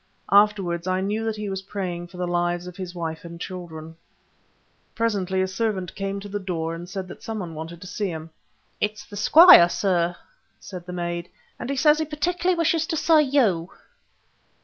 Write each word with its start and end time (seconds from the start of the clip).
Afterwards 0.31 0.87
I 0.87 0.99
knew 0.99 1.23
that 1.25 1.35
he 1.35 1.47
was 1.47 1.61
praying 1.61 2.07
for 2.07 2.17
the 2.17 2.25
lives 2.25 2.65
of 2.65 2.75
his 2.75 2.95
wife 2.95 3.23
and 3.23 3.39
children. 3.39 3.95
Presently 4.95 5.43
a 5.43 5.47
servant 5.47 5.93
came 5.93 6.19
to 6.21 6.27
the 6.27 6.39
door 6.39 6.73
and 6.73 6.89
said 6.89 7.07
that 7.07 7.21
some 7.21 7.37
one 7.37 7.53
wanted 7.53 7.79
to 7.81 7.85
see 7.85 8.07
him. 8.07 8.31
"It 8.79 8.93
is 8.93 9.05
the 9.05 9.15
squire, 9.15 9.69
sir," 9.69 10.15
said 10.59 10.87
the 10.87 10.91
maid, 10.91 11.29
"and 11.59 11.69
he 11.69 11.75
says 11.75 11.99
he 11.99 12.05
particularly 12.05 12.57
wishes 12.57 12.87
to 12.87 12.97
see 12.97 13.21
you." 13.21 13.69